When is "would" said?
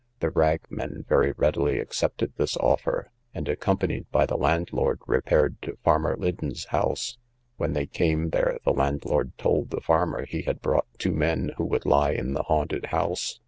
11.65-11.85